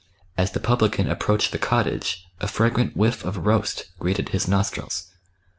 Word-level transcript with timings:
As 0.35 0.49
the 0.49 0.59
publican 0.59 1.07
approached 1.11 1.51
the 1.51 1.59
cottage 1.59 2.25
a 2.39 2.47
fragrant 2.47 2.97
whiflf 2.97 3.23
of 3.23 3.45
roast 3.45 3.91
greeted 3.99 4.29
his 4.29 4.47
nostrils. 4.47 5.11